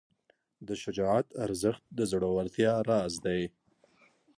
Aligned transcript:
د 0.67 0.69
شجاعت 0.83 1.27
ارزښت 1.45 1.83
د 1.97 1.99
زړورتیا 2.11 2.73
راز 2.89 3.13
دی. 3.25 3.41